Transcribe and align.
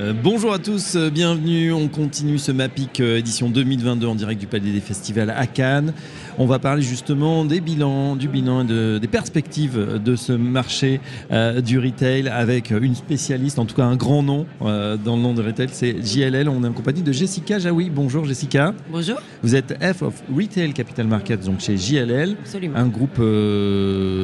Euh, 0.00 0.14
bonjour 0.14 0.54
à 0.54 0.58
tous, 0.58 0.96
euh, 0.96 1.10
bienvenue. 1.10 1.70
On 1.70 1.86
continue 1.86 2.38
ce 2.38 2.50
MAPIC 2.50 3.00
euh, 3.00 3.18
édition 3.18 3.50
2022 3.50 4.06
en 4.06 4.14
direct 4.14 4.40
du 4.40 4.46
Palais 4.46 4.72
des 4.72 4.80
Festivals 4.80 5.28
à 5.28 5.46
Cannes. 5.46 5.92
On 6.38 6.46
va 6.46 6.58
parler 6.58 6.80
justement 6.80 7.44
des 7.44 7.60
bilans, 7.60 8.16
du 8.16 8.26
bilan 8.26 8.66
et 8.66 9.00
des 9.00 9.06
perspectives 9.06 10.00
de 10.02 10.16
ce 10.16 10.32
marché 10.32 10.98
du 11.62 11.78
retail 11.78 12.26
avec 12.28 12.70
une 12.70 12.94
spécialiste, 12.94 13.58
en 13.58 13.66
tout 13.66 13.74
cas 13.76 13.84
un 13.84 13.96
grand 13.96 14.22
nom 14.22 14.46
dans 14.60 15.16
le 15.16 15.22
nom 15.22 15.34
de 15.34 15.42
retail, 15.42 15.68
c'est 15.70 16.02
JLL. 16.02 16.48
On 16.48 16.64
est 16.64 16.68
en 16.68 16.72
compagnie 16.72 17.02
de 17.02 17.12
Jessica 17.12 17.58
Jaoui. 17.58 17.90
Bonjour 17.90 18.24
Jessica. 18.24 18.72
Bonjour. 18.90 19.16
Vous 19.42 19.54
êtes 19.54 19.76
F 19.82 20.00
of 20.00 20.22
Retail 20.34 20.72
Capital 20.72 21.06
Markets, 21.06 21.44
donc 21.44 21.60
chez 21.60 21.76
JLL. 21.76 22.36
Absolument. 22.40 22.78
Un 22.78 22.86
groupe 22.86 23.20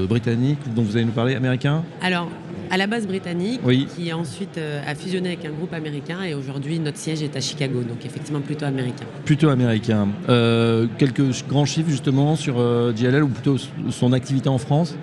britannique 0.09 0.61
dont 0.75 0.85
vous 0.85 0.97
allez 0.97 1.05
nous 1.05 1.13
parler, 1.13 1.35
américain? 1.35 1.85
Alors, 2.01 2.31
à 2.71 2.77
la 2.77 2.87
base 2.87 3.07
britannique, 3.07 3.61
Oui. 3.65 3.87
qui 3.97 4.13
ensuite 4.13 4.59
euh, 4.59 4.81
a 4.87 4.95
fusionné 4.95 5.29
avec 5.31 5.45
un 5.45 5.51
groupe 5.51 5.73
américain 5.73 6.23
et 6.23 6.35
aujourd'hui 6.35 6.79
notre 6.79 6.99
siège 6.99 7.23
est 7.23 7.37
à 7.37 7.41
Chicago, 7.41 7.83
donc 7.83 8.05
effectivement 8.05 8.41
plutôt 8.41 8.67
américain. 8.67 9.05
Plutôt 9.25 9.49
américain. 9.49 10.09
Euh, 10.29 10.87
quelques 10.99 11.47
grands 11.49 11.65
chiffres 11.65 11.91
justement 11.91 12.37
sur 12.37 12.59
euh, 12.59 12.93
JLL 12.95 13.23
ou 13.25 13.29
plutôt 13.29 13.57
son 13.91 14.13
activité 14.13 14.49
en 14.49 14.59
France? 14.59 14.97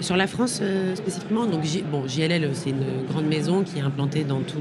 Sur 0.00 0.16
la 0.16 0.26
France 0.26 0.58
euh, 0.62 0.94
spécifiquement, 0.96 1.46
donc 1.46 1.62
J- 1.64 1.84
bon, 1.90 2.08
JLL 2.08 2.50
c'est 2.54 2.70
une 2.70 3.06
grande 3.08 3.26
maison 3.26 3.62
qui 3.62 3.78
est 3.78 3.82
implantée 3.82 4.24
dans 4.24 4.40
tout, 4.40 4.58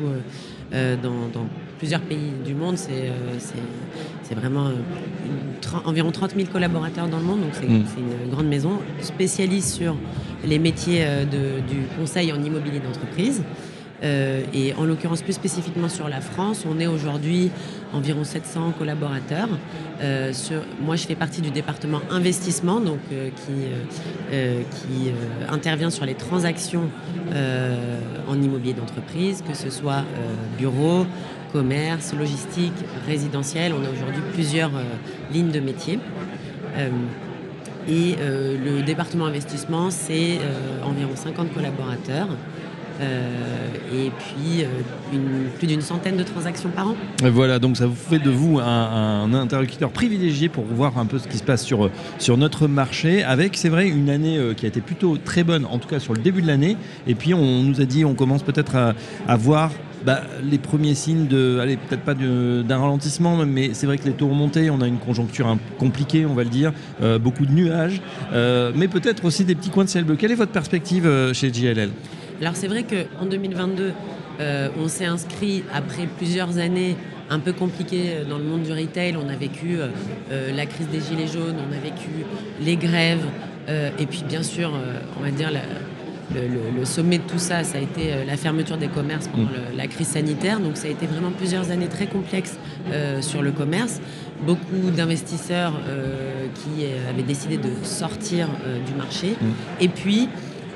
euh, 0.73 0.95
dans, 1.01 1.09
dans 1.33 1.47
plusieurs 1.81 2.01
pays 2.01 2.31
du 2.45 2.53
monde. 2.53 2.77
C'est 2.77 2.91
euh, 3.09 3.09
c'est- 3.39 4.35
vraiment 4.35 4.67
euh, 4.67 4.75
une 5.25 5.79
environ 5.89 6.09
30 6.11 6.35
000 6.37 6.47
collaborateurs 6.53 7.07
dans 7.09 7.17
le 7.17 7.23
monde, 7.25 7.41
donc 7.41 7.49
c'est 7.53 7.67
Mm. 7.67 7.83
c'est 7.85 7.99
une 7.99 8.31
grande 8.33 8.47
maison 8.47 8.73
spécialiste 9.01 9.71
sur 9.75 9.93
les 10.45 10.57
métiers 10.57 11.01
euh, 11.03 11.25
de- 11.25 11.59
du 11.71 11.79
conseil 11.99 12.31
en 12.31 12.41
immobilier 12.41 12.79
d'entreprise. 12.79 13.41
Euh, 14.03 14.41
et 14.53 14.73
en 14.75 14.85
l'occurrence 14.85 15.21
plus 15.21 15.33
spécifiquement 15.33 15.89
sur 15.89 16.07
la 16.07 16.21
France, 16.21 16.63
on 16.71 16.79
est 16.79 16.87
aujourd'hui 16.87 17.51
environ 17.93 18.23
700 18.23 18.73
collaborateurs. 18.79 19.49
Euh, 20.01 20.31
sur, 20.33 20.61
moi, 20.81 20.95
je 20.95 21.05
fais 21.05 21.13
partie 21.15 21.41
du 21.41 21.51
département 21.51 21.99
investissement, 22.09 22.79
donc 22.79 22.99
euh, 23.11 23.29
qui, 23.41 23.57
qui 24.77 25.11
intervient 25.49 25.91
sur 25.91 26.05
les 26.05 26.15
transactions 26.15 26.89
en 28.31 28.41
immobilier 28.41 28.73
d'entreprise, 28.73 29.43
que 29.47 29.53
ce 29.55 29.69
soit 29.69 30.03
bureau, 30.57 31.05
commerce, 31.51 32.13
logistique, 32.13 32.73
résidentiel. 33.05 33.73
On 33.73 33.85
a 33.85 33.89
aujourd'hui 33.89 34.21
plusieurs 34.33 34.75
euh, 34.75 34.83
lignes 35.31 35.51
de 35.51 35.59
métier. 35.59 35.99
Euh, 36.77 36.89
et 37.87 38.15
euh, 38.19 38.57
le 38.63 38.83
département 38.83 39.25
investissement, 39.25 39.89
c'est 39.89 40.39
environ 40.83 41.15
50 41.15 41.53
collaborateurs. 41.53 42.27
Et 43.91 44.11
puis 44.11 44.63
plus 45.57 45.65
d'une 45.65 45.81
centaine 45.81 46.17
de 46.17 46.23
transactions 46.23 46.69
par 46.69 46.89
an. 46.89 46.95
Voilà, 47.23 47.57
donc 47.57 47.77
ça 47.77 47.87
vous 47.87 47.95
fait 47.95 48.19
de 48.19 48.29
vous 48.29 48.59
un, 48.59 49.33
interlocuteur 49.33 49.89
privilégié 49.89 50.49
pour 50.49 50.65
voir 50.65 50.99
un 50.99 51.07
peu 51.07 51.17
ce 51.17 51.27
qui 51.27 51.39
se 51.39 51.43
passe 51.43 51.65
sur, 51.65 51.89
notre 52.37 52.67
marché, 52.67 53.23
avec, 53.23 53.57
c'est 53.57 53.69
vrai, 53.69 53.89
une 53.89 54.11
année 54.11 54.39
qui 54.55 54.65
a 54.65 54.67
été 54.67 54.81
plutôt 54.81 55.17
très 55.17 55.43
bonne, 55.43 55.65
en 55.65 55.79
tout 55.79 55.87
cas 55.87 55.99
sur 55.99 56.13
le 56.13 56.21
début 56.21 56.43
de 56.43 56.47
l'année. 56.47 56.77
Et 57.07 57.15
puis 57.15 57.33
on 57.33 57.63
nous 57.63 57.81
a 57.81 57.85
dit, 57.85 58.05
on 58.05 58.13
commence 58.13 58.43
peut-être 58.43 58.93
à 59.27 59.35
voir 59.35 59.71
bah, 60.05 60.21
les 60.43 60.57
premiers 60.57 60.95
signes 60.95 61.27
de, 61.27 61.59
allez, 61.59 61.77
peut-être 61.77 62.01
pas 62.03 62.13
d'un 62.15 62.77
ralentissement, 62.77 63.37
mais 63.45 63.71
c'est 63.73 63.85
vrai 63.85 63.97
que 63.97 64.05
les 64.05 64.13
taux 64.13 64.27
ont 64.27 64.33
monté, 64.35 64.69
on 64.69 64.81
a 64.81 64.87
une 64.87 64.97
conjoncture 64.97 65.57
compliquée, 65.77 66.25
on 66.25 66.33
va 66.33 66.43
le 66.43 66.49
dire, 66.49 66.73
euh, 67.01 67.19
beaucoup 67.19 67.45
de 67.45 67.51
nuages, 67.51 68.01
euh, 68.33 68.71
mais 68.75 68.87
peut-être 68.87 69.25
aussi 69.25 69.45
des 69.45 69.55
petits 69.55 69.69
coins 69.69 69.83
de 69.85 69.89
ciel 69.89 70.03
bleu. 70.03 70.15
Quelle 70.15 70.31
est 70.31 70.35
votre 70.35 70.51
perspective 70.51 71.05
euh, 71.05 71.33
chez 71.33 71.53
JLL 71.53 71.89
Alors 72.41 72.55
c'est 72.55 72.67
vrai 72.67 72.83
qu'en 72.83 73.25
2022, 73.25 73.91
euh, 74.39 74.69
on 74.79 74.87
s'est 74.87 75.05
inscrit 75.05 75.63
après 75.73 76.07
plusieurs 76.17 76.57
années 76.57 76.95
un 77.29 77.39
peu 77.39 77.53
compliquées 77.53 78.17
dans 78.29 78.37
le 78.37 78.43
monde 78.43 78.63
du 78.63 78.71
retail. 78.73 79.15
On 79.15 79.29
a 79.29 79.35
vécu 79.37 79.77
la 80.29 80.65
crise 80.65 80.87
des 80.89 80.99
gilets 80.99 81.31
jaunes, 81.31 81.55
on 81.57 81.71
a 81.73 81.79
vécu 81.79 82.09
les 82.61 82.75
grèves, 82.75 83.23
et 83.69 84.05
puis 84.05 84.23
bien 84.27 84.43
sûr, 84.43 84.73
on 85.17 85.23
va 85.23 85.31
dire, 85.31 85.49
la- 85.49 85.61
le, 86.33 86.41
le- 86.47 86.79
le 86.79 86.85
sommet 86.85 87.17
de 87.17 87.23
tout 87.23 87.39
ça, 87.39 87.63
ça 87.63 87.77
a 87.77 87.81
été 87.81 88.13
euh, 88.13 88.25
la 88.25 88.37
fermeture 88.37 88.77
des 88.77 88.87
commerces 88.87 89.27
pendant 89.27 89.49
le- 89.49 89.75
la 89.77 89.87
crise 89.87 90.07
sanitaire. 90.07 90.59
Donc 90.59 90.77
ça 90.77 90.87
a 90.87 90.91
été 90.91 91.05
vraiment 91.07 91.31
plusieurs 91.31 91.71
années 91.71 91.87
très 91.87 92.07
complexes 92.07 92.57
euh, 92.91 93.21
sur 93.21 93.41
le 93.41 93.51
commerce. 93.51 93.99
Beaucoup 94.45 94.89
d'investisseurs 94.95 95.73
euh, 95.87 96.47
qui 96.55 96.85
avaient 97.09 97.21
décidé 97.23 97.57
de 97.57 97.69
sortir 97.83 98.47
euh, 98.65 98.79
du 98.85 98.93
marché. 98.95 99.35
Et 99.79 99.87
puis, 99.87 100.29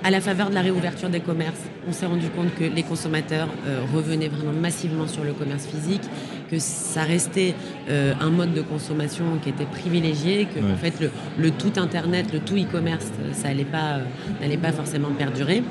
à 0.06 0.12
la 0.12 0.22
faveur 0.22 0.52
de 0.52 0.54
la 0.56 0.62
réouverture 0.62 1.10
des 1.10 1.20
commerces, 1.20 1.62
on 1.90 1.92
s'est 1.92 2.06
rendu 2.06 2.28
compte 2.30 2.54
que 2.54 2.64
les 2.64 2.84
consommateurs 2.84 3.48
euh, 3.66 3.80
revenaient 3.92 4.28
vraiment 4.28 4.54
massivement 4.54 5.08
sur 5.08 5.24
le 5.24 5.34
commerce 5.34 5.66
physique, 5.66 6.04
que 6.52 6.60
ça 6.60 7.02
restait 7.02 7.56
euh, 7.90 8.14
un 8.22 8.30
mode 8.30 8.54
de 8.54 8.62
consommation 8.62 9.26
qui 9.42 9.50
était 9.50 9.66
privilégié, 9.66 10.46
que 10.46 10.60
Ouais. 10.60 10.72
en 10.74 10.78
fait 10.78 10.94
le, 11.02 11.10
le 11.40 11.50
tout 11.50 11.74
internet, 11.78 12.28
le 12.32 12.40
tout 12.40 12.56
e-commerce, 12.56 13.12
euh, 13.20 13.34
ça 13.34 13.50
pas, 13.72 13.96
euh, 13.98 14.04
n'allait 14.42 14.58
pas 14.58 14.72
forcément 14.72 15.10
perdurer. 15.10 15.64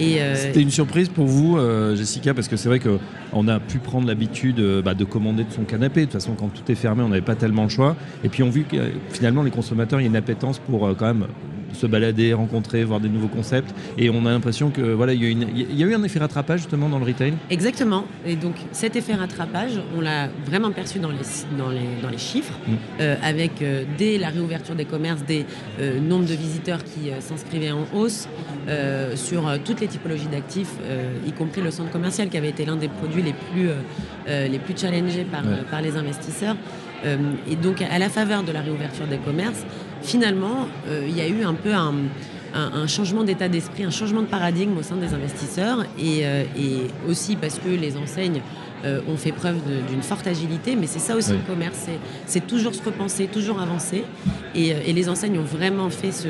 Euh, 0.00 0.34
C'était 0.34 0.62
une 0.62 0.70
surprise 0.70 1.10
pour 1.10 1.26
vous, 1.26 1.58
euh, 1.58 1.94
Jessica, 1.94 2.32
parce 2.32 2.48
que 2.48 2.56
c'est 2.56 2.68
vrai 2.70 2.80
qu'on 2.80 3.48
a 3.48 3.60
pu 3.60 3.78
prendre 3.78 4.06
l'habitude 4.06 4.60
euh, 4.60 4.80
bah, 4.80 4.94
de 4.94 5.04
commander 5.04 5.44
de 5.44 5.52
son 5.52 5.64
canapé. 5.64 6.00
De 6.00 6.04
toute 6.06 6.14
façon, 6.14 6.34
quand 6.34 6.48
tout 6.48 6.72
est 6.72 6.74
fermé, 6.74 7.02
on 7.02 7.10
n'avait 7.10 7.20
pas 7.20 7.36
tellement 7.36 7.64
le 7.64 7.68
choix. 7.68 7.96
Et 8.24 8.30
puis 8.30 8.42
on 8.42 8.48
a 8.48 8.50
vu 8.50 8.64
que 8.64 8.76
finalement, 9.10 9.42
les 9.42 9.50
consommateurs, 9.50 10.00
il 10.00 10.04
y 10.04 10.06
a 10.06 10.10
une 10.10 10.16
appétence 10.16 10.58
pour 10.58 10.96
quand 10.96 11.06
même 11.06 11.26
se 11.74 11.86
balader, 11.86 12.32
rencontrer, 12.34 12.84
voir 12.84 13.00
des 13.00 13.08
nouveaux 13.08 13.28
concepts. 13.28 13.74
Et 13.98 14.10
on 14.10 14.24
a 14.26 14.30
l'impression 14.30 14.70
que 14.70 14.80
voilà, 14.82 15.12
il 15.14 15.22
y, 15.22 15.26
a 15.26 15.30
une- 15.30 15.46
il 15.54 15.76
y 15.78 15.82
a 15.82 15.86
eu 15.86 15.94
un 15.94 16.02
effet 16.04 16.18
rattrapage 16.18 16.60
justement 16.60 16.88
dans 16.88 16.98
le 16.98 17.04
retail? 17.04 17.34
Exactement. 17.50 18.04
Et 18.26 18.36
donc 18.36 18.54
cet 18.72 18.96
effet 18.96 19.14
rattrapage, 19.14 19.72
on 19.96 20.00
l'a 20.00 20.28
vraiment 20.46 20.70
perçu 20.70 20.98
dans 20.98 21.10
les, 21.10 21.16
dans 21.58 21.68
les, 21.70 21.80
dans 22.02 22.08
les 22.10 22.18
chiffres, 22.18 22.54
Mm. 22.66 22.72
euh, 23.00 23.16
avec 23.22 23.62
euh, 23.62 23.84
dès 23.98 24.18
la 24.18 24.28
réouverture 24.28 24.74
des 24.74 24.84
commerces, 24.84 25.22
des 25.24 25.44
euh, 25.80 25.98
nombres 26.00 26.26
de 26.26 26.34
visiteurs 26.34 26.82
qui 26.84 27.10
s'inscrivaient 27.20 27.72
en 27.72 27.86
hausse 27.94 28.28
sur 29.14 29.42
toutes 29.64 29.80
les 29.80 29.88
typologies 29.88 30.26
d'actifs, 30.28 30.72
y 31.26 31.32
compris 31.32 31.60
le 31.60 31.70
centre 31.70 31.90
commercial 31.90 32.28
qui 32.28 32.36
avait 32.36 32.48
été 32.48 32.64
l'un 32.64 32.76
des 32.76 32.88
produits 32.88 33.22
les 33.22 33.32
plus, 33.34 33.68
les 34.26 34.58
plus 34.58 34.74
challengés 34.78 35.24
par, 35.30 35.42
Ouais. 35.44 35.58
par 35.70 35.82
les 35.82 35.96
investisseurs. 35.96 36.56
Et 37.50 37.56
donc 37.56 37.82
à 37.82 37.98
la 37.98 38.08
faveur 38.08 38.42
de 38.42 38.52
la 38.52 38.62
réouverture 38.62 39.06
des 39.06 39.18
commerces, 39.18 39.64
finalement, 40.04 40.68
euh, 40.88 41.04
il 41.08 41.16
y 41.16 41.20
a 41.20 41.28
eu 41.28 41.42
un 41.44 41.54
peu 41.54 41.72
un 41.74 41.94
un, 42.56 42.82
un 42.82 42.86
changement 42.86 43.24
d'état 43.24 43.48
d'esprit, 43.48 43.82
un 43.82 43.90
changement 43.90 44.20
de 44.22 44.28
paradigme 44.28 44.78
au 44.78 44.82
sein 44.84 44.94
des 44.94 45.12
investisseurs. 45.12 45.84
Et, 45.98 46.20
euh, 46.24 46.44
et 46.56 46.82
aussi 47.10 47.34
parce 47.34 47.58
que 47.58 47.68
les 47.68 47.96
enseignes 47.96 48.42
euh, 48.84 49.00
ont 49.08 49.16
fait 49.16 49.32
preuve 49.32 49.56
d'une 49.90 50.02
forte 50.02 50.24
agilité, 50.28 50.76
mais 50.76 50.86
c'est 50.86 51.00
ça 51.00 51.16
aussi 51.16 51.32
Oui. 51.32 51.38
le 51.44 51.52
commerce, 51.52 51.86
c'est- 52.26 52.46
toujours 52.46 52.72
se 52.72 52.82
repenser, 52.84 53.26
toujours 53.26 53.60
avancer. 53.60 54.04
Et, 54.54 54.72
euh, 54.72 54.76
et 54.86 54.92
les 54.92 55.08
enseignes 55.08 55.36
ont 55.40 55.42
vraiment 55.58 55.90
fait 55.90 56.12
ce, 56.12 56.28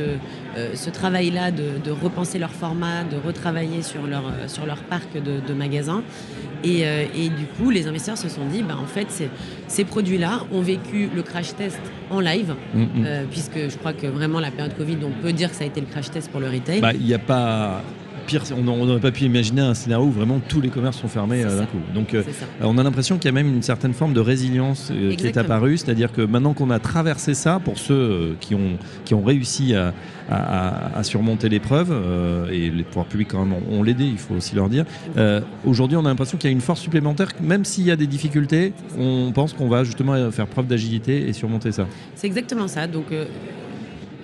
euh, 0.57 0.75
ce 0.75 0.91
travail-là 0.91 1.51
de, 1.51 1.79
de 1.85 1.91
repenser 1.91 2.39
leur 2.39 2.51
format, 2.53 3.05
de 3.05 3.17
retravailler 3.17 3.83
sur 3.83 4.07
leur, 4.07 4.27
euh, 4.27 4.49
sur 4.49 4.67
leur 4.67 4.79
parc 4.79 5.13
de, 5.15 5.41
de 5.47 5.55
magasins 5.55 6.03
et, 6.63 6.87
euh, 6.87 7.05
et 7.15 7.29
du 7.29 7.47
coup 7.57 7.71
les 7.71 7.87
investisseurs 7.87 8.19
se 8.19 8.29
sont 8.29 8.47
dit, 8.47 8.63
bah, 8.63 8.77
en 8.81 8.87
fait 8.87 9.07
ces 9.69 9.85
produits-là 9.85 10.41
ont 10.53 10.61
vécu 10.61 11.09
le 11.15 11.23
crash 11.23 11.55
test 11.57 11.81
en 12.11 12.21
live, 12.21 12.55
Mm, 12.75 12.83
mm. 12.83 12.87
euh, 13.07 13.25
puisque 13.31 13.69
je 13.69 13.77
crois 13.77 13.93
que 13.93 14.07
vraiment 14.07 14.41
la 14.41 14.51
période 14.51 14.77
Covid, 14.77 14.99
on 15.05 15.23
peut 15.23 15.33
dire 15.33 15.51
que 15.51 15.57
ça 15.57 15.65
a 15.65 15.67
été 15.67 15.81
le 15.81 15.87
crash 15.87 16.11
test 16.11 16.31
pour 16.31 16.41
le 16.41 16.49
retail. 16.49 16.81
Bah, 16.81 16.93
Il 16.95 17.05
n'y 17.05 17.15
a 17.15 17.19
pas 17.19 17.83
pire, 18.25 18.43
on 18.57 18.63
n'aurait 18.63 19.01
pas 19.01 19.11
pu 19.13 19.25
imaginer 19.25 19.61
un 19.61 19.75
scénario 19.75 20.07
où 20.07 20.11
vraiment 20.11 20.41
tous 20.49 20.61
les 20.61 20.69
commerces 20.69 20.99
sont 21.01 21.09
fermés 21.09 21.45
euh, 21.45 21.59
d'un 21.61 21.67
coup. 21.67 21.79
Donc 21.95 22.15
euh, 22.15 22.23
ça. 22.23 22.47
on 22.63 22.77
a 22.79 22.83
l'impression 22.83 23.17
qu'il 23.19 23.27
y 23.27 23.29
a 23.29 23.33
même 23.33 23.49
une 23.49 23.63
certaine 23.63 23.93
forme 23.95 24.13
de 24.13 24.21
résilience 24.21 24.91
euh, 24.93 25.15
qui 25.15 25.27
est 25.27 25.37
apparue, 25.37 25.77
c'est-à-dire 25.77 26.13
que 26.13 26.23
maintenant 26.23 26.53
qu'on 26.55 26.71
a 26.71 26.79
traversé 26.79 27.35
ça, 27.35 27.61
pour 27.65 27.79
ceux 27.79 27.95
euh, 27.95 28.33
qui 28.41 28.55
ont, 28.55 28.79
qui 29.05 29.15
ont 29.15 29.23
réussi 29.23 29.75
à, 29.75 29.93
à- 30.31 30.95
à- 30.95 30.99
à 30.99 31.03
surmonter 31.05 31.49
l'épreuve, 31.49 31.89
euh, 31.93 32.49
et 32.51 32.71
les 32.71 32.83
pouvoirs 32.83 33.07
publics 33.07 33.29
quand 33.31 33.45
même 33.45 33.55
ont, 33.71 33.83
l'aidé, 33.83 34.05
il 34.05 34.19
faut 34.19 34.35
aussi 34.35 34.55
leur 34.55 34.69
dire, 34.69 34.85
euh, 35.17 35.41
aujourd'hui 35.65 35.97
on 35.97 36.05
a 36.05 36.09
l'impression 36.09 36.39
qu'il 36.39 36.49
y 36.51 36.53
a 36.53 36.55
une 36.55 36.61
force 36.63 36.81
supplémentaire, 36.81 37.29
même 37.43 37.65
s'il 37.65 37.85
y 37.85 37.91
a 37.91 37.97
des 37.97 38.07
difficultés, 38.07 38.73
on 38.99 39.33
pense 39.33 39.53
qu'on 39.53 39.69
va 39.69 39.85
justement 39.85 40.15
euh, 40.15 40.31
faire 40.31 40.47
preuve 40.47 40.67
d'agilité 40.67 41.29
et 41.29 41.33
surmonter 41.33 41.73
ça. 41.73 41.87
C'est 42.15 42.27
exactement 42.27 42.69
ça. 42.69 42.87
Donc, 42.87 43.07
euh, 43.13 43.25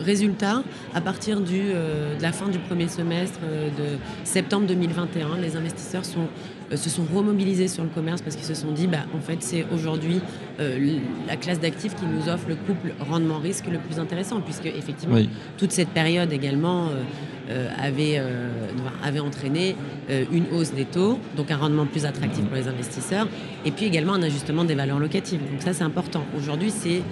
résultat, 0.01 0.63
à 0.95 1.01
partir 1.01 1.41
du, 1.41 1.59
de 1.59 2.23
la 2.23 2.33
fin 2.33 2.49
du 2.49 2.59
premier 2.59 2.89
semestre 2.89 3.41
de 3.41 3.99
septembre 4.25 4.67
2021, 4.67 5.39
les 5.41 5.57
investisseurs 5.57 6.05
sont 6.05 6.29
se 6.77 6.89
sont 6.89 7.03
remobilisés 7.13 7.67
sur 7.69 7.83
le 7.83 7.89
commerce 7.89 8.23
parce 8.23 8.37
qu'ils 8.37 8.47
se 8.47 8.55
sont 8.55 8.71
dit, 8.71 8.87
bah, 8.87 9.05
en 9.17 9.21
fait, 9.21 9.39
c'est 9.41 9.67
aujourd'hui 9.73 10.21
la 10.59 11.37
classe 11.37 11.59
d'actifs 11.59 11.97
qui 11.97 12.05
nous 12.07 12.29
offre 12.29 12.49
le 12.49 12.55
couple 12.55 12.93
rendement-risque 13.01 13.67
le 13.67 13.79
plus 13.79 13.99
intéressant, 13.99 14.41
puisque 14.41 14.67
effectivement, 14.67 15.19
toute 15.59 15.73
cette 15.73 15.89
période 15.89 16.33
également 16.33 16.91
avait, 17.77 18.23
avait 19.03 19.19
entraîné 19.21 19.75
une 20.31 20.45
hausse 20.53 20.73
des 20.73 20.85
taux, 20.85 21.19
donc 21.37 21.51
un 21.51 21.57
rendement 21.57 21.87
plus 21.87 22.07
attractif 22.07 22.45
pour 22.45 22.57
les 22.57 22.69
investisseurs, 22.69 23.27
et 23.65 23.73
puis 23.73 23.87
également 23.87 24.15
un 24.15 24.23
ajustement 24.23 24.65
des 24.65 24.77
valeurs 24.77 25.01
locatives. 25.01 25.41
Donc 25.41 25.63
ça, 25.63 25.73
c'est 25.73 25.85
important. 25.85 26.25
Aujourd'hui, 26.39 26.71
c'est 26.71 27.03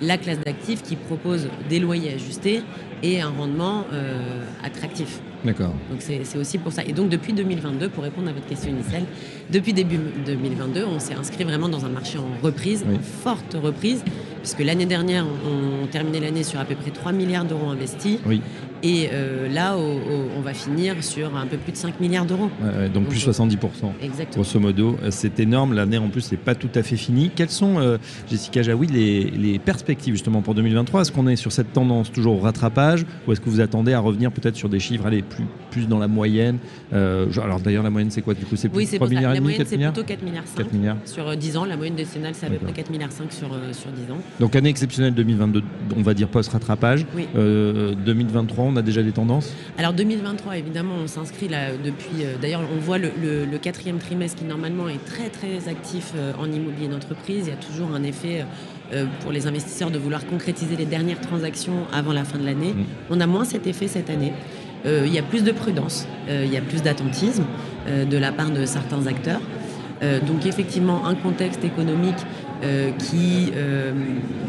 la 0.00 0.18
classe 0.18 0.40
d'actifs 0.40 0.82
qui 0.82 0.96
propose 0.96 1.48
des 1.68 1.78
loyers 1.78 2.14
ajustés 2.14 2.62
et 3.02 3.20
un 3.20 3.30
rendement 3.30 3.84
euh, 3.92 4.42
attractif. 4.62 5.20
D'accord. 5.44 5.74
Donc 5.90 6.00
c'est 6.00 6.38
aussi 6.38 6.56
pour 6.58 6.72
ça. 6.72 6.82
Et 6.84 6.92
donc 6.92 7.10
depuis 7.10 7.34
2022, 7.34 7.90
pour 7.90 8.02
répondre 8.02 8.28
à 8.28 8.32
votre 8.32 8.46
question 8.46 8.70
initiale, 8.70 9.04
depuis 9.50 9.74
début 9.74 9.98
2022, 10.24 10.84
on 10.84 10.98
s'est 10.98 11.14
inscrit 11.14 11.44
vraiment 11.44 11.68
dans 11.68 11.84
un 11.84 11.90
marché 11.90 12.18
en 12.18 12.28
reprise, 12.42 12.82
en 12.82 12.98
forte 12.98 13.54
reprise, 13.62 14.02
puisque 14.44 14.60
l'année 14.60 14.84
dernière, 14.84 15.24
on, 15.24 15.84
on 15.84 15.86
terminait 15.86 16.20
l'année 16.20 16.42
sur 16.42 16.60
à 16.60 16.66
peu 16.66 16.74
près 16.74 16.90
3 16.90 17.12
milliards 17.12 17.46
d'euros 17.46 17.70
investis. 17.70 18.18
Oui. 18.26 18.42
Et 18.84 19.08
euh, 19.14 19.48
là, 19.48 19.76
on 19.78 20.42
va 20.42 20.52
finir 20.52 21.02
sur 21.02 21.34
un 21.34 21.46
peu 21.46 21.56
plus 21.56 21.72
de 21.72 21.76
5 21.78 22.00
milliards 22.00 22.26
d'euros. 22.26 22.50
donc, 22.92 23.08
plus 23.08 23.26
70%. 23.26 23.56
Exactement. 24.02 24.42
Grosso 24.42 24.60
modo, 24.60 24.98
euh, 25.02 25.08
c'est 25.10 25.40
énorme. 25.40 25.72
L'année 25.72 25.96
en 25.96 26.10
plus, 26.10 26.30
n'est 26.30 26.36
pas 26.36 26.54
tout 26.54 26.68
à 26.74 26.82
fait 26.82 26.96
finie. 26.96 27.30
Quelles 27.34 27.48
sont, 27.48 27.78
euh, 27.78 27.96
Jessica 28.28 28.62
Jaoui, 28.62 28.88
les, 28.88 29.58
perspectives 29.58 30.12
justement 30.12 30.42
pour 30.42 30.54
2023 30.54 31.00
Est-ce 31.00 31.12
qu'on 31.12 31.26
est 31.26 31.36
sur 31.36 31.50
cette 31.50 31.72
tendance 31.72 32.12
toujours 32.12 32.36
au 32.36 32.40
rattrapage 32.40 33.06
ou 33.26 33.32
est-ce 33.32 33.40
que 33.40 33.48
vous 33.48 33.60
attendez 33.60 33.94
à 33.94 34.00
revenir 34.00 34.30
peut-être 34.30 34.56
sur 34.56 34.68
des 34.68 34.80
chiffres 34.80 35.06
allez, 35.06 35.22
plus, 35.22 35.46
plus 35.70 35.88
dans 35.88 35.98
la 35.98 36.08
moyenne? 36.08 36.58
Alors 36.92 37.60
d'ailleurs, 37.60 37.84
la 37.84 37.90
moyenne, 37.90 38.10
c'est 38.10 38.20
quoi 38.20 38.34
Du 38.34 38.44
coup, 38.44 38.56
c'est 38.56 38.68
plus 38.68 38.78
oui, 38.78 38.86
3 38.86 39.08
milliards 39.08 39.32
La 39.32 39.40
moyenne, 39.40 39.64
c'est 39.64 39.78
plutôt 39.78 40.04
4 40.04 40.22
milliards 40.22 40.46
5 40.46 40.72
milliards. 40.74 40.96
sur 41.06 41.34
10 41.34 41.56
ans. 41.56 41.64
La 41.64 41.78
moyenne 41.78 41.94
décennale, 41.94 42.34
c'est 42.34 42.46
à 42.46 42.50
peu 42.50 42.58
près 42.58 42.72
4 42.72 42.90
milliards 42.90 43.12
5 43.12 43.32
sur, 43.32 43.48
sur 43.72 43.90
10 43.90 44.12
ans. 44.12 44.18
Donc 44.40 44.56
année 44.56 44.68
exceptionnelle 44.68 45.14
2022, 45.14 45.62
on 45.96 46.02
va 46.02 46.12
dire 46.12 46.28
post-rattrapage. 46.28 47.06
Oui. 47.14 47.26
2023, 47.34 48.64
on 48.64 48.76
a 48.76 48.82
déjà 48.82 49.02
des 49.02 49.12
tendances? 49.12 49.52
Alors 49.78 49.92
2023, 49.92 50.58
évidemment, 50.58 50.94
on 51.02 51.06
s'inscrit 51.06 51.48
là 51.48 51.70
depuis. 51.82 52.24
Euh, 52.24 52.34
d'ailleurs, 52.40 52.62
on 52.74 52.80
voit 52.80 52.98
le, 52.98 53.10
quatrième 53.62 53.98
trimestre 53.98 54.38
qui 54.38 54.44
normalement 54.44 54.88
est 54.88 55.04
très 55.04 55.28
très 55.28 55.68
actif 55.68 56.12
euh, 56.16 56.32
en 56.38 56.50
immobilier 56.50 56.88
d'entreprise. 56.88 57.44
Il 57.46 57.50
y 57.50 57.52
a 57.52 57.56
toujours 57.56 57.94
un 57.94 58.02
effet 58.02 58.44
euh, 58.92 59.06
pour 59.20 59.30
les 59.30 59.46
investisseurs 59.46 59.90
de 59.90 59.98
vouloir 59.98 60.26
concrétiser 60.26 60.76
les 60.76 60.86
dernières 60.86 61.20
transactions 61.20 61.86
avant 61.92 62.12
la 62.12 62.24
fin 62.24 62.38
de 62.38 62.44
l'année. 62.44 62.72
Mm. 62.72 62.84
On 63.10 63.20
a 63.20 63.26
moins 63.26 63.44
cet 63.44 63.66
effet 63.66 63.86
cette 63.86 64.10
année. 64.10 64.32
il 64.84 65.12
y 65.12 65.18
a 65.18 65.22
plus 65.22 65.44
de 65.44 65.52
prudence, 65.52 66.06
il 66.28 66.52
y 66.52 66.58
a 66.58 66.60
plus 66.60 66.82
d'attentisme 66.82 67.44
de 67.88 68.18
la 68.18 68.32
part 68.32 68.50
de 68.50 68.66
certains 68.66 69.06
acteurs. 69.06 69.40
donc 70.26 70.44
effectivement, 70.44 71.06
un 71.06 71.14
contexte 71.14 71.64
économique 71.64 72.22
euh, 72.62 72.92
qui, 72.92 73.52
euh, 73.56 73.92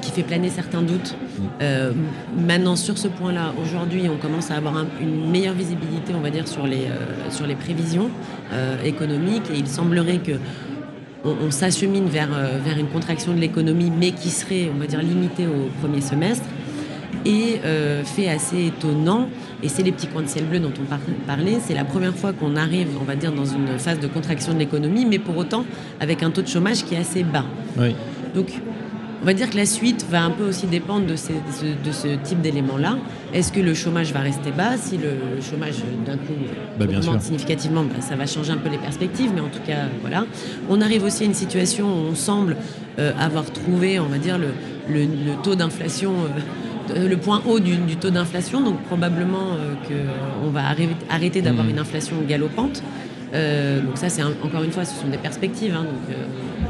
qui 0.02 0.12
fait 0.12 0.24
planer 0.24 0.50
certains 0.50 0.84
doutes. 0.84 1.16
Euh, 1.62 1.92
maintenant, 2.38 2.76
sur 2.76 2.98
ce 2.98 3.08
point-là, 3.08 3.54
aujourd'hui, 3.62 4.04
on 4.10 4.18
commence 4.18 4.52
à 4.52 4.56
avoir 4.56 4.86
une 5.02 5.30
meilleure 5.32 5.56
visibilité, 5.56 6.14
on 6.16 6.22
va 6.22 6.30
dire, 6.30 6.48
sur 6.48 6.68
les, 6.68 6.88
sur 7.30 7.48
les 7.48 7.56
prévisions 7.56 8.10
économiques. 8.86 9.50
Et 9.54 9.58
il 9.58 9.68
semblerait 9.68 10.20
que 10.20 10.34
on, 11.26 11.50
s'achemine 11.50 12.06
vers, 12.06 12.30
vers 12.64 12.78
une 12.78 12.88
contraction 12.88 13.34
de 13.34 13.40
l'économie, 13.40 13.92
mais 13.92 14.12
qui 14.12 14.30
serait, 14.30 14.70
on 14.74 14.78
va 14.78 14.86
dire, 14.86 15.02
limitée 15.02 15.48
au 15.48 15.70
premier 15.82 16.02
semestre. 16.02 16.46
Et 17.26 17.60
fait 18.06 18.30
assez 18.30 18.68
étonnant, 18.68 19.30
et 19.66 19.70
c'est 19.70 19.82
les 19.82 19.92
petits 19.92 20.06
coins 20.06 20.22
de 20.22 20.28
ciel 20.28 20.46
bleu 20.46 20.60
dont 20.60 20.72
on 20.80 21.26
parlait, 21.26 21.58
c'est 21.60 21.74
la 21.74 21.86
première 21.86 22.16
fois 22.16 22.34
qu'on 22.34 22.56
arrive, 22.56 22.90
on 23.02 23.04
va 23.04 23.16
dire, 23.16 23.32
dans 23.32 23.46
une 23.46 23.80
phase 23.80 24.00
de 24.00 24.06
contraction 24.06 24.54
de 24.54 24.60
l'économie, 24.60 25.06
mais 25.06 25.18
pour 25.18 25.36
autant 25.36 25.66
avec 26.00 26.22
un 26.22 26.30
taux 26.30 26.44
de 26.44 26.48
chômage 26.48 26.86
qui 26.86 26.94
est 26.94 27.00
assez 27.00 27.24
bas. 27.24 27.46
Donc, 28.36 28.54
on 29.24 29.26
va 29.26 29.34
dire 29.34 29.50
que 29.50 29.58
la 29.58 29.66
suite 29.66 30.06
va 30.08 30.24
un 30.24 30.30
peu 30.30 30.48
aussi 30.48 30.68
dépendre 30.68 31.08
de, 31.08 31.16
ce 31.16 32.16
type 32.24 32.42
d'éléments-là. 32.42 33.00
Est-ce 33.34 33.52
que 33.52 33.60
le 33.60 33.74
chômage 33.74 34.14
va 34.14 34.20
rester 34.20 34.52
bas? 34.52 34.78
Si 34.78 34.98
le, 34.98 35.42
chômage 35.42 35.78
d'un 36.06 36.18
coup 36.18 36.34
bah, 36.78 36.86
augmente 36.86 37.24
significativement, 37.24 37.84
bah, 37.84 38.02
ça 38.02 38.16
va 38.16 38.28
changer 38.28 38.52
un 38.52 38.58
peu 38.58 38.70
les 38.70 38.78
perspectives, 38.78 39.32
mais 39.34 39.42
en 39.42 39.50
tout 39.50 39.64
cas, 39.66 39.88
voilà. 40.02 40.26
On 40.70 40.80
arrive 40.80 41.04
aussi 41.04 41.24
à 41.24 41.26
une 41.26 41.34
situation 41.34 41.88
où 41.88 42.12
on 42.12 42.16
semble 42.16 42.56
euh, 43.00 43.14
avoir 43.20 43.46
trouvé, 43.52 44.00
on 44.00 44.06
va 44.06 44.20
dire, 44.20 44.38
le, 44.38 44.50
taux 45.42 45.56
d'inflation. 45.56 46.12
Euh, 46.12 46.40
le 46.94 47.16
point 47.18 47.42
haut 47.48 47.60
du, 47.60 47.78
taux 47.96 48.10
d'inflation, 48.10 48.62
donc 48.62 48.82
probablement 48.84 49.54
euh, 49.54 49.74
qu'on 50.42 50.50
va 50.50 50.64
arrêter 51.10 51.42
d'avoir 51.42 51.66
mmh. 51.66 51.70
une 51.70 51.80
inflation 51.80 52.16
galopante. 52.28 52.84
Euh, 53.36 53.82
donc 53.82 53.98
ça, 53.98 54.10
c'est 54.10 54.24
encore 54.24 54.64
une 54.64 54.72
fois, 54.72 54.86
ce 54.86 55.00
sont 55.00 55.08
des 55.08 55.18
perspectives, 55.18 55.76
hein, 55.76 55.84
donc 55.84 56.10
euh, 56.10 56.24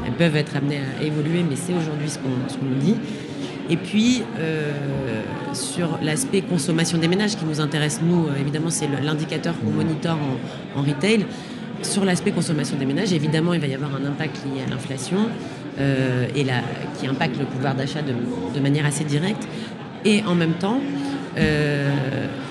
elles 0.06 0.14
peuvent 0.14 0.36
être 0.36 0.56
amenées 0.56 0.80
à 1.00 1.02
évoluer, 1.02 1.44
mais 1.48 1.56
c'est 1.56 1.74
aujourd'hui 1.74 2.08
ce 2.08 2.18
qu'on 2.18 2.66
nous 2.66 2.80
dit. 2.80 2.96
Et 3.68 3.76
puis, 3.76 4.22
euh, 4.38 4.72
sur 5.52 5.98
l'aspect 6.02 6.40
consommation 6.42 6.98
des 6.98 7.08
ménages 7.08 7.36
qui 7.36 7.44
nous 7.44 7.60
intéresse, 7.60 8.00
nous, 8.02 8.26
évidemment, 8.40 8.70
c'est 8.70 8.88
l'indicateur 9.02 9.54
qu'on 9.58 9.70
monitore 9.70 10.18
en, 10.76 10.82
retail. 10.82 11.26
Sur 11.82 12.04
l'aspect 12.04 12.30
consommation 12.30 12.76
des 12.76 12.86
ménages, 12.86 13.12
évidemment, 13.12 13.54
il 13.54 13.60
va 13.60 13.66
y 13.66 13.74
avoir 13.74 13.90
un 13.96 14.04
impact 14.06 14.36
lié 14.44 14.62
à 14.66 14.70
l'inflation 14.70 15.28
et 15.78 16.46
qui 16.98 17.06
impacte 17.06 17.38
le 17.38 17.44
pouvoir 17.44 17.74
d'achat 17.74 18.00
de, 18.00 18.14
de, 18.54 18.60
manière 18.60 18.86
assez 18.86 19.04
directe. 19.04 19.46
Et 20.06 20.22
en 20.24 20.36
même 20.36 20.52
temps, 20.52 20.80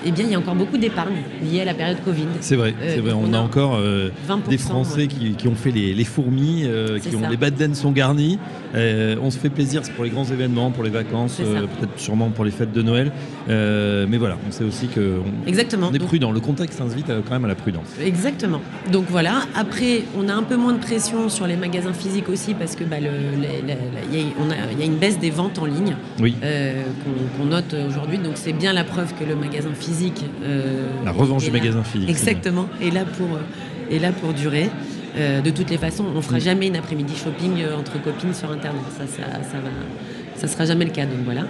eh 0.06 0.12
bien, 0.12 0.24
il 0.24 0.30
y 0.30 0.34
a 0.36 0.38
encore 0.38 0.54
beaucoup 0.54 0.78
d'épargne 0.78 1.16
liée 1.42 1.62
à 1.62 1.64
la 1.64 1.74
période 1.74 1.98
Covid. 2.04 2.28
C'est 2.40 2.54
vrai, 2.54 2.74
euh, 2.80 2.92
c'est 2.94 3.00
vrai. 3.00 3.12
On, 3.12 3.32
a, 3.32 3.38
encore 3.38 3.74
euh, 3.74 4.10
des 4.48 4.56
Français 4.56 5.08
qui, 5.08 5.48
ont 5.48 5.56
fait 5.56 5.72
les, 5.72 6.04
fourmis, 6.04 6.64
qui 7.02 7.16
ont 7.16 7.28
les 7.28 7.36
badens 7.36 7.74
sont 7.74 7.90
garnis. 7.90 8.38
on 8.74 9.30
se 9.30 9.38
fait 9.38 9.50
plaisir 9.50 9.82
pour 9.94 10.04
les 10.04 10.10
grands 10.10 10.24
événements, 10.24 10.70
pour 10.70 10.84
les 10.84 10.90
vacances, 10.90 11.36
peut-être 11.36 11.98
sûrement 11.98 12.30
pour 12.30 12.44
les 12.44 12.52
fêtes 12.52 12.72
de 12.72 12.82
Noël. 12.82 13.10
mais 13.48 14.16
voilà, 14.16 14.38
on 14.46 14.52
sait 14.52 14.64
aussi 14.64 14.86
que 14.86 15.20
Exactement. 15.46 15.88
on 15.90 15.94
est 15.94 15.98
prudent. 15.98 16.30
Le 16.30 16.40
contexte 16.40 16.80
invite 16.80 17.08
quand 17.08 17.32
même 17.32 17.44
à 17.44 17.48
la 17.48 17.56
prudence. 17.56 17.88
Exactement. 18.00 18.60
Donc 18.92 19.06
voilà. 19.08 19.42
Après, 19.56 20.02
on 20.16 20.28
a 20.28 20.34
un 20.34 20.44
peu 20.44 20.56
moins 20.56 20.72
de 20.72 20.78
pression 20.78 21.28
sur 21.28 21.48
les 21.48 21.56
magasins 21.56 21.92
physiques 21.92 22.28
aussi 22.28 22.54
parce 22.54 22.76
que 22.76 22.84
bah, 22.84 22.98
il 23.00 24.16
y, 24.16 24.82
a 24.82 24.84
une 24.84 24.96
baisse 24.96 25.18
des 25.18 25.30
ventes 25.30 25.58
en 25.58 25.64
ligne 25.64 25.96
oui. 26.20 26.36
qu'on 27.38 27.46
note 27.46 27.74
aujourd'hui. 27.88 28.18
Donc 28.18 28.34
c'est 28.36 28.52
bien 28.52 28.72
la 28.76 28.84
preuve 28.84 29.14
que 29.18 29.24
le 29.24 29.34
magasin 29.34 29.74
physique. 29.74 30.24
Euh, 30.44 30.86
la 31.04 31.10
revanche 31.10 31.44
du 31.44 31.50
magasin 31.50 31.82
physique. 31.82 32.08
Exactement, 32.08 32.66
est 32.80 32.90
là 32.90 33.04
pour, 33.04 33.26
euh, 33.26 33.94
est 33.94 33.98
là 33.98 34.12
pour 34.12 34.32
durer. 34.32 34.70
Euh, 35.18 35.40
de 35.40 35.50
toutes 35.50 35.70
les 35.70 35.78
façons, 35.78 36.04
on 36.12 36.16
ne 36.16 36.20
fera 36.20 36.38
jamais 36.38 36.66
une 36.66 36.76
après-midi 36.76 37.14
shopping 37.16 37.64
entre 37.76 38.00
copines 38.02 38.34
sur 38.34 38.50
Internet. 38.50 38.82
Ça, 38.96 39.06
ça, 39.06 39.22
ça 39.50 39.58
va 39.58 39.70
ça 40.36 40.48
sera 40.48 40.66
jamais 40.66 40.84
le 40.84 40.90
cas. 40.90 41.06
Donc 41.06 41.20
voilà. 41.24 41.46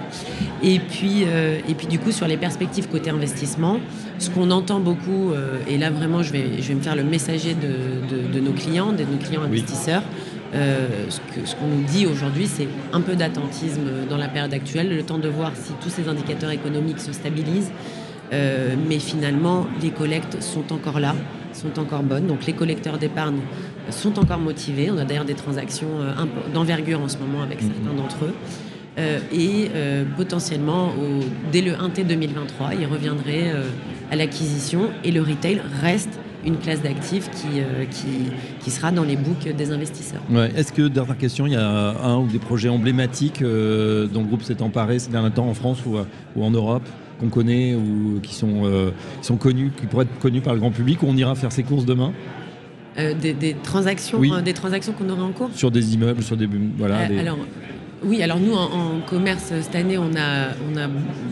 Et 0.63 0.79
puis, 0.79 1.23
et 1.23 1.75
puis 1.75 1.89
du 1.89 1.99
coup, 1.99 2.13
sur 2.13 2.29
les 2.29 2.37
perspectives 2.37 2.87
côté 2.87 3.11
investissement, 3.11 3.81
ce 4.21 4.31
qu'on 4.31 4.53
entend 4.53 4.79
beaucoup, 4.79 5.33
et 5.69 5.77
là 5.77 5.91
vraiment, 5.91 6.23
je 6.23 6.31
vais, 6.31 6.63
je 6.63 6.69
vais 6.69 6.75
me 6.75 6.81
faire 6.81 6.95
le 6.95 7.03
messager 7.03 7.55
de, 7.55 8.33
de, 8.33 8.39
nos 8.39 8.53
clients, 8.53 8.93
de 8.93 9.03
nos 9.03 9.19
clients 9.19 9.43
investisseurs. 9.43 10.05
Ce 10.53 11.19
qu'on 11.21 11.47
ce 11.47 11.55
qu'on 11.57 11.67
nous 11.67 11.85
dit 11.85 12.07
aujourd'hui, 12.07 12.47
c'est 12.47 12.69
un 12.93 13.01
peu 13.01 13.17
d'attentisme 13.17 14.07
dans 14.09 14.17
la 14.17 14.29
période 14.29 14.55
actuelle, 14.55 14.95
le 14.95 15.03
temps 15.03 15.19
de 15.19 15.29
voir 15.29 15.53
si 15.55 15.73
tous 15.81 15.91
ces 15.91 16.09
indicateurs 16.09 16.51
économiques 16.51 17.01
se 17.01 17.13
stabilisent, 17.13 17.73
euh, 18.33 18.75
mais 18.89 18.99
finalement, 18.99 19.67
les 19.83 19.91
collectes 19.91 20.43
sont 20.43 20.73
encore 20.73 21.01
là, 21.01 21.15
sont 21.53 21.79
encore 21.79 22.03
bonnes. 22.03 22.27
Donc 22.27 22.47
les 22.47 22.53
collecteurs 22.53 22.99
d'épargne 22.99 23.41
sont 23.91 24.19
encore 24.19 24.39
motivés. 24.39 24.91
On 24.91 24.99
a 24.99 25.05
d'ailleurs 25.05 25.25
des 25.25 25.35
transactions 25.35 26.01
euh, 26.01 26.13
d'envergure 26.53 27.01
en 27.01 27.09
ce 27.09 27.19
moment 27.19 27.43
avec 27.43 27.63
mhm. 27.63 27.71
certains 27.73 27.97
d'entre 27.97 28.25
eux. 28.25 28.35
Euh, 28.99 29.19
et 29.33 29.71
potentiellement, 30.17 30.93
dès 31.53 31.61
le 31.61 31.73
1T 31.73 32.07
2023, 32.07 32.71
ils 32.81 32.87
reviendraient 32.87 33.53
à 34.11 34.17
l'acquisition 34.17 34.89
et 35.05 35.11
le 35.11 35.21
retail 35.21 35.61
reste 35.83 36.19
une 36.47 36.59
classe 36.59 36.83
d'actifs 36.83 37.29
qui, 37.31 37.61
qui, 37.91 38.31
qui, 38.61 38.71
sera 38.71 38.93
dans 38.93 39.03
les 39.03 39.17
books 39.17 39.49
des 39.57 39.73
investisseurs. 39.73 40.23
Est-ce 40.57 40.73
que, 40.73 40.83
dernière 40.89 41.19
question, 41.19 41.47
il 41.47 41.53
y 41.53 41.57
a 41.57 41.97
un 42.03 42.19
ou 42.19 42.29
des 42.29 42.39
projets 42.39 42.69
emblématiques 42.69 43.41
dont 43.41 44.21
le 44.21 44.27
groupe 44.27 44.43
s'est 44.43 44.63
emparé 44.63 44.99
ces 44.99 45.11
derniers 45.11 45.31
temps 45.31 45.49
en 45.49 45.55
France 45.55 45.79
ou, 45.85 45.97
ou 46.37 46.45
en 46.45 46.51
Europe 46.51 46.85
qu'on 47.19 47.29
connaît 47.29 47.75
ou 47.75 48.21
qui 48.23 48.35
sont, 48.35 48.65
euh, 48.65 48.91
sont 49.23 49.37
connus, 49.37 49.71
qui 49.77 49.87
pourraient 49.87 50.05
être 50.05 50.19
connus 50.19 50.41
par 50.41 50.55
le 50.55 50.61
grand 50.61 50.71
public, 50.71 51.03
où 51.03 51.07
on 51.07 51.17
ira 51.17 51.35
faire 51.35 51.53
ses 51.53 51.63
courses 51.63 51.85
demain? 51.85 52.13
Euh, 52.99 53.13
des, 53.15 53.55
transactions, 53.63 54.19
oui. 54.19 54.31
Euh, 54.33 54.41
des 54.41 54.55
transactions 54.55 54.93
qu'on 54.93 55.09
aurait 55.11 55.23
en 55.23 55.33
cours? 55.33 55.51
Sur 55.53 55.71
des 55.71 55.95
immeubles, 55.95 56.23
sur 56.23 56.37
des 56.37 56.49
voilà. 56.79 56.99
Alors, 57.19 57.39
oui, 58.05 58.23
alors 58.23 58.39
nous 58.39 58.55
en, 58.55 59.01
commerce 59.09 59.53
cette 59.63 59.75
année, 59.75 59.97
on 59.97 60.15
a, 60.17 60.51
on 60.71 60.77
a 60.77 60.87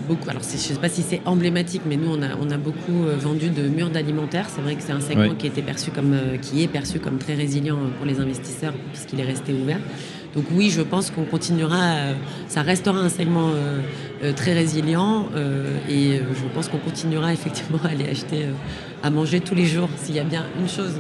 beaucoup. 0.09 0.29
Alors 0.31 0.43
je 0.43 0.55
ne 0.55 0.59
sais 0.59 0.75
pas 0.75 0.89
si 0.89 1.03
c'est 1.03 1.21
emblématique, 1.27 1.83
mais 1.87 1.97
nous 1.97 2.11
on 2.11 2.23
a, 2.23 2.37
on 2.41 2.51
a 2.51 2.57
beaucoup 2.57 3.05
vendu 3.19 3.51
de 3.51 3.69
murs 3.69 3.91
d'alimentaire. 3.91 4.47
C'est 4.49 4.63
vrai 4.63 4.75
que 4.75 4.83
c'est 4.83 4.93
un 4.93 5.01
segment 5.01 5.35
qui 5.35 5.47
était 5.47 5.63
perçu 5.63 5.91
comme, 5.91 6.17
qui 6.41 6.63
est 6.63 6.69
perçu 6.69 7.01
comme 7.01 7.19
très 7.19 7.35
résilient 7.35 7.79
pour 7.99 8.07
les 8.07 8.21
investisseurs 8.21 8.73
puisqu'il 8.93 9.21
est 9.21 9.25
resté 9.25 9.53
ouvert. 9.53 9.79
Donc 10.35 10.47
oui, 10.53 10.71
je 10.71 10.83
pense 10.83 11.11
qu'on 11.11 11.25
continuera, 11.25 11.97
ça 12.49 12.63
restera 12.63 12.99
un 12.99 13.09
segment 13.09 13.51
très 14.35 14.53
résilient 14.53 15.29
et 15.89 16.17
je 16.17 16.45
pense 16.55 16.69
qu'on 16.69 16.79
continuera 16.79 17.33
effectivement 17.33 17.79
à 17.85 17.89
aller 17.89 18.09
acheter 18.09 18.47
à 19.03 19.11
manger 19.11 19.41
tous 19.41 19.55
les 19.55 19.67
jours. 19.67 19.89
S'il 19.97 20.15
y 20.15 20.21
a 20.21 20.25
bien 20.25 20.47
une 20.59 20.69
chose 20.69 20.95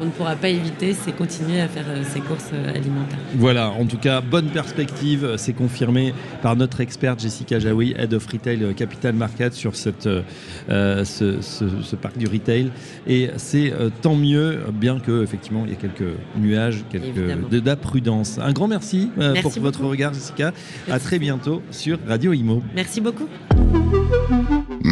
on 0.00 0.06
ne 0.06 0.10
pourra 0.10 0.36
pas 0.36 0.48
éviter, 0.48 0.94
c'est 0.94 1.12
continuer 1.12 1.60
à 1.60 1.68
faire 1.68 1.84
ses 2.04 2.20
courses 2.20 2.50
alimentaires. 2.52 3.18
Voilà, 3.36 3.70
en 3.70 3.86
tout 3.86 3.98
cas, 3.98 4.20
bonne 4.20 4.48
perspective. 4.48 5.34
C'est 5.36 5.52
confirmé 5.52 6.14
par 6.42 6.56
notre 6.56 6.80
experte 6.80 7.20
Jessica 7.20 7.58
Jaoui, 7.58 7.94
Head 7.98 8.14
of 8.14 8.26
Retail 8.26 8.74
Capital 8.74 9.14
Market 9.14 9.54
sur 9.54 9.76
cette, 9.76 10.08
euh, 10.70 11.04
ce, 11.04 11.96
parc 11.96 12.18
du 12.18 12.26
retail. 12.26 12.70
Et 13.06 13.30
c'est 13.36 13.72
euh, 13.72 13.90
tant 14.02 14.14
mieux, 14.14 14.60
bien 14.72 14.98
que 14.98 15.22
effectivement 15.22 15.64
il 15.64 15.72
y 15.72 15.74
a 15.74 15.78
quelques 15.78 16.16
nuages, 16.36 16.84
quelques 16.90 17.14
de 17.14 17.74
prudence. 17.74 18.38
Un 18.38 18.52
grand 18.52 18.68
merci, 18.68 19.10
euh, 19.18 19.34
pour 19.42 19.52
votre 19.52 19.84
regard, 19.84 20.12
Jessica. 20.12 20.52
À 20.90 20.98
très 20.98 21.18
bientôt 21.18 21.62
sur 21.70 21.98
Radio 22.06 22.32
Imo. 22.32 22.62
Merci 22.74 23.00
beaucoup. 23.00 23.28